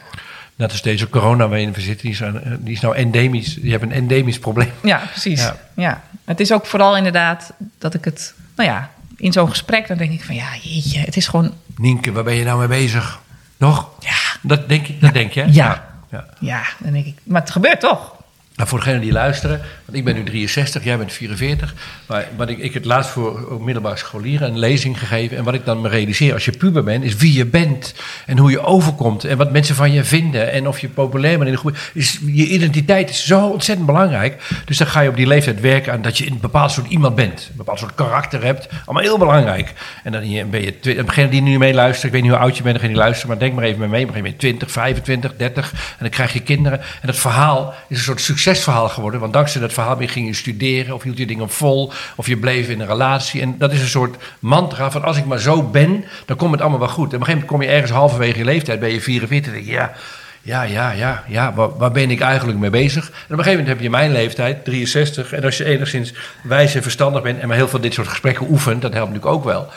[0.56, 3.58] Net als deze corona waarin we zitten, die is, een- die is nou endemisch.
[3.62, 4.72] Je hebt een endemisch probleem.
[4.84, 5.42] Ja, precies.
[5.42, 5.56] Ja.
[5.74, 6.02] Ja.
[6.26, 8.34] Het is ook vooral inderdaad dat ik het...
[8.56, 10.36] Nou ja, in zo'n gesprek dan denk ik van...
[10.36, 11.54] Ja, jeetje, het is gewoon...
[11.78, 13.20] Nienke, waar ben je nou mee bezig?
[13.58, 13.90] Nog?
[14.00, 15.46] Ja, Dat denk, je, dat denk je?
[15.52, 15.86] Ja.
[16.12, 16.26] ja.
[16.40, 17.16] ja, dan denk ik...
[17.24, 18.16] Maar het gebeurt toch?
[18.56, 21.74] Nou, voor degenen die luisteren, ik ben nu 63, jij bent 44.
[22.06, 25.38] Maar wat ik, ik heb laatst voor middelbare scholieren een lezing gegeven.
[25.38, 27.94] En wat ik dan me realiseer als je puber bent, is wie je bent.
[28.26, 29.24] En hoe je overkomt.
[29.24, 30.52] En wat mensen van je vinden.
[30.52, 31.78] En of je populair bent in de groep.
[31.94, 34.44] Is, je identiteit is zo ontzettend belangrijk.
[34.66, 37.16] Dus dan ga je op die leeftijd werken aan dat je een bepaald soort iemand
[37.16, 37.48] bent.
[37.50, 38.68] Een bepaald soort karakter hebt.
[38.86, 39.74] Allemaal heel belangrijk.
[40.04, 42.76] En dan ben je, degene die nu meeluistert, ik weet niet hoe oud je bent,
[42.76, 43.90] degene die luistert, maar denk maar even mee.
[43.90, 45.72] Een gegeven moment 20, 25, 30.
[45.72, 46.80] En dan krijg je kinderen.
[46.80, 49.20] En dat verhaal is een soort succesverhaal geworden.
[49.20, 52.70] Want dankzij dat verhaal ging je studeren, of hield je dingen vol, of je bleef
[52.70, 53.42] in een relatie.
[53.42, 56.62] En dat is een soort mantra van als ik maar zo ben, dan komt het
[56.62, 57.10] allemaal wel goed.
[57.10, 59.58] En op een gegeven moment kom je ergens halverwege je leeftijd, ben je 44, en
[59.58, 59.94] denk je ja.
[60.42, 61.54] Ja, ja, ja, ja.
[61.54, 63.06] Waar, waar ben ik eigenlijk mee bezig?
[63.06, 65.34] En op een gegeven moment heb je mijn leeftijd, 63.
[65.34, 66.14] En als je enigszins
[66.44, 69.36] wijs en verstandig bent en maar heel veel dit soort gesprekken oefent, dat helpt natuurlijk
[69.36, 69.70] ook wel.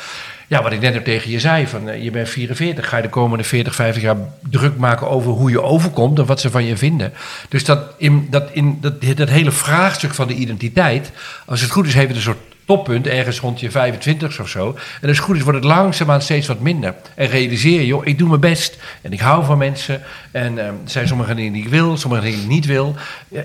[0.52, 3.02] Ja, wat ik net ook tegen je zei, van eh, je bent 44, ga je
[3.02, 4.16] de komende 40, 50 jaar
[4.50, 7.12] druk maken over hoe je overkomt en wat ze van je vinden.
[7.48, 11.10] Dus dat, in, dat, in, dat, dat hele vraagstuk van de identiteit,
[11.46, 14.66] als het goed is, heeft het een soort toppunt ergens rond je 25 of zo.
[15.00, 16.94] En als het goed is, wordt het langzaamaan steeds wat minder.
[17.14, 20.02] En realiseer je, joh, ik doe mijn best en ik hou van mensen.
[20.30, 22.94] En eh, er zijn sommige dingen die ik wil, sommige dingen die ik niet wil.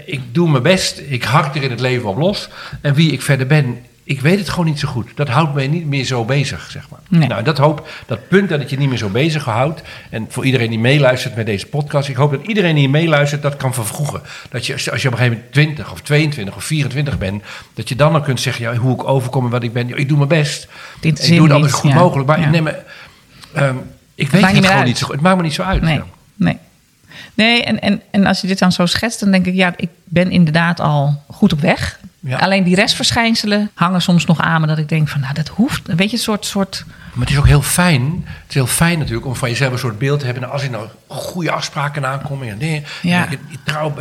[0.06, 2.50] Ik doe mijn best, ik hak er in het leven op los.
[2.82, 5.10] En wie ik verder ben, ik weet het gewoon niet zo goed.
[5.16, 7.00] Dat houdt mij niet meer zo bezig, zeg maar.
[7.10, 7.28] Nee.
[7.28, 9.82] Nou, dat hoop, dat punt dat het je niet meer zo bezig houdt.
[10.10, 13.58] En voor iedereen die meeluistert met deze podcast, ik hoop dat iedereen die meeluistert dat
[13.58, 14.22] kan vervroegen.
[14.50, 17.44] Dat je, als je op een gegeven moment 20 of 22 of 24 bent,
[17.74, 19.98] dat je dan al kunt zeggen, ja, hoe ik overkom en wat ik ben.
[19.98, 20.68] Ik doe mijn best.
[21.02, 21.98] Ik doe het altijd niet, goed ja.
[21.98, 22.28] mogelijk.
[22.28, 22.60] Maar Ja.
[22.60, 22.86] ik
[23.54, 23.76] ehm,
[24.16, 24.86] ik weet het niet gewoon uit.
[24.86, 25.16] niet zo goed.
[25.16, 25.82] Het maakt me niet zo uit.
[25.82, 26.02] Nee,
[26.36, 26.58] nee.
[27.34, 29.90] Nee, en, en, en als je dit dan zo schetst, dan denk ik, ja, ik
[30.04, 32.00] ben inderdaad al goed op weg.
[32.28, 32.38] Ja.
[32.38, 35.82] Alleen die restverschijnselen hangen soms nog aan me dat ik denk van, nou, dat hoeft.
[35.86, 38.02] Weet je, een soort, soort Maar het is ook heel fijn.
[38.26, 40.44] Het is heel fijn natuurlijk om van jezelf een soort beeld te hebben.
[40.44, 42.42] En als je nou goede afspraken aankomt.
[42.48, 43.28] En nee, Ja.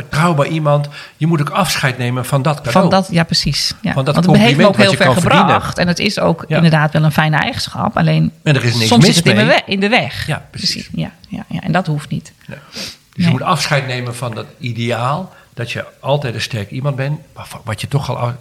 [0.09, 0.87] trouw, bij iemand.
[1.17, 2.71] Je moet ook afscheid nemen van dat cadeau.
[2.79, 3.73] van dat, ja, precies.
[3.81, 3.93] Ja.
[3.93, 5.39] Van dat Want het heeft me ook heel ver verdienen.
[5.39, 5.77] gebracht.
[5.77, 6.55] En het is ook Ja.
[6.55, 7.97] inderdaad wel een fijne eigenschap.
[7.97, 10.27] Alleen En er is niks soms mis zit het in, in de weg.
[10.27, 10.89] Ja, precies.
[10.93, 12.31] Ja, ja, ja, en dat hoeft niet.
[12.47, 12.57] Nee.
[12.73, 13.25] Dus Nee.
[13.25, 15.33] je moet afscheid nemen van dat ideaal.
[15.57, 17.19] Dat je altijd een sterk iemand bent.
[17.33, 18.31] Wat- Wat je toch al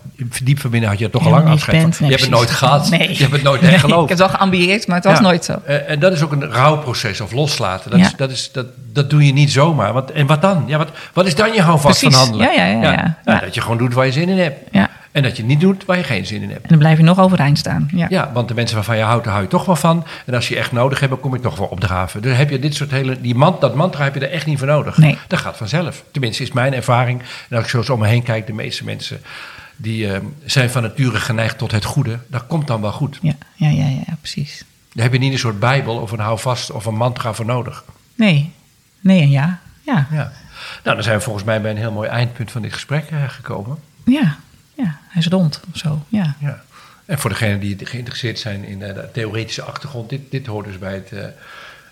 [0.42, 1.96] diep van binnen had je toch al lang afscheid bent.
[1.96, 2.06] van.
[2.06, 2.90] Nee, je hebt het nooit gehad.
[2.90, 3.08] Nee.
[3.12, 4.02] Je hebt het nooit Nee, echt geloofd.
[4.02, 5.20] Ik heb het wel geambieerd, maar het was Ja.
[5.22, 5.52] nooit zo.
[5.64, 7.90] Eh, en dat is ook een rouwproces of loslaten.
[7.90, 8.06] Dat, Ja.
[8.06, 9.92] is, dat, is, dat, dat doe je niet zomaar.
[9.92, 10.64] Want, en wat dan?
[10.66, 12.52] Ja, wat, wat is dan je houvast van handelen?
[12.54, 13.16] Ja, ja, ja, ja.
[13.24, 13.40] Ja.
[13.40, 14.58] dat je gewoon doet waar je zin in hebt.
[14.70, 14.90] Ja.
[15.16, 16.62] En dat je niet doet waar je geen zin in hebt.
[16.62, 17.88] En dan blijf je nog overeind staan.
[17.94, 18.06] Ja.
[18.08, 20.06] Ja, want de mensen waarvan je houdt, daar hou je toch wel van.
[20.26, 22.22] En als je je echt nodig hebt, dan kom je toch wel opdraven.
[22.22, 24.58] Dus heb je dit soort hele, die man, dat mantra heb je er echt niet
[24.58, 24.96] voor nodig.
[24.96, 25.18] Nee.
[25.26, 26.04] Dat gaat vanzelf.
[26.10, 27.22] Tenminste, is mijn ervaring.
[27.48, 29.20] En als ik zo eens om me heen kijk, de meeste mensen
[29.76, 32.18] die eh, zijn van nature geneigd tot het goede.
[32.26, 33.18] Dat komt dan wel goed.
[33.22, 34.64] Ja, ja, ja, ja, precies.
[34.92, 37.84] Daar heb je niet een soort bijbel of een houvast of een mantra voor nodig.
[38.14, 38.52] Nee,
[39.00, 39.60] nee en ja.
[39.82, 40.32] Ja, Ja.
[40.82, 43.28] Nou, dan zijn we volgens mij bij een heel mooi eindpunt van dit gesprek eh,
[43.28, 43.78] gekomen.
[44.04, 44.36] ja,
[44.76, 44.98] ja.
[45.08, 46.04] Hij is rond of zo.
[46.08, 46.64] Ja, Ja.
[47.04, 50.78] En voor degenen die geïnteresseerd zijn in eh, de theoretische achtergrond, dit, dit hoort dus
[50.78, 51.24] bij het, eh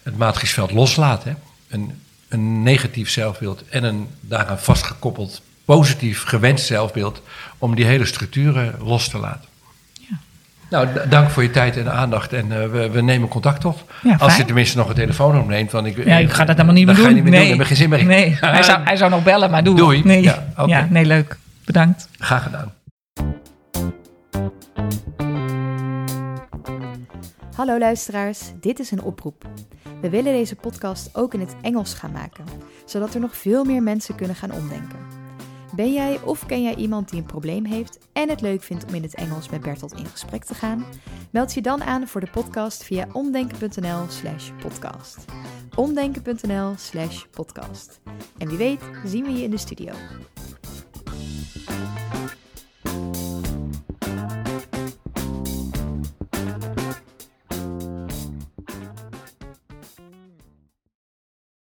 [0.04, 1.30] het matrixveld loslaten.
[1.30, 1.36] Hè?
[1.74, 7.22] Een, een negatief zelfbeeld en een daaraan vastgekoppeld positief gewenst zelfbeeld
[7.58, 9.48] om die hele structuren los te laten.
[9.92, 10.16] Ja.
[10.70, 13.92] Nou, dank voor je tijd en aandacht en eh, we, we nemen contact op.
[14.02, 15.70] Ja, Als je tenminste nog een telefoon opneemt.
[15.70, 17.04] Want ik, ja ik ga dat helemaal niet meer doen.
[17.04, 17.48] Ga je niet meer nee.
[17.48, 18.04] doen, daar heb geen zin meer.
[18.04, 19.76] Nee, hij zou, hij zou nog bellen, maar doe.
[19.76, 20.02] Doei.
[20.04, 20.22] Nee.
[20.66, 21.36] Ja, nee, leuk.
[21.64, 22.08] Bedankt.
[22.18, 22.72] Graag gedaan.
[27.56, 29.48] Hallo luisteraars, dit is een oproep.
[30.00, 32.44] We willen deze podcast ook in het Engels gaan maken,
[32.84, 34.98] zodat er nog veel meer mensen kunnen gaan omdenken.
[35.76, 38.94] Ben jij of ken jij iemand die een probleem heeft en het leuk vindt om
[38.94, 40.84] in het Engels met Bertolt in gesprek te gaan?
[41.30, 45.24] Meld je dan aan voor de podcast via omdenken.nl/slash podcast.
[45.74, 48.00] Omdenken.nl/slash podcast.
[48.38, 49.92] En wie weet, zien we je in de studio.